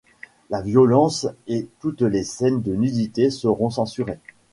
La 0.49 0.61
violence 0.61 1.27
et 1.45 1.69
toutes 1.79 2.01
les 2.01 2.23
scènes 2.23 2.63
de 2.63 2.73
nudité 2.73 3.29
seront 3.29 3.69
censurées. 3.69 4.17